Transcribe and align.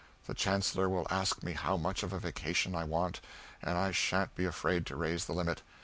The 0.25 0.33
chancellor 0.33 0.89
will 0.89 1.05
ask 1.11 1.43
me 1.43 1.51
how 1.53 1.77
much 1.77 2.01
of 2.01 2.11
a 2.11 2.17
vacation 2.17 2.73
I 2.73 2.85
want, 2.85 3.21
and 3.61 3.77
I 3.77 3.91
sha'n't 3.91 4.33
be 4.33 4.45
afraid 4.45 4.83
to 4.87 4.95
raise 4.95 5.25
the 5.25 5.33
limit. 5.33 5.61